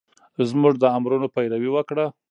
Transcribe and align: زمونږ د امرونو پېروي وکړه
زمونږ 0.49 0.75
د 0.79 0.83
امرونو 0.97 1.27
پېروي 1.35 1.69
وکړه 1.71 2.05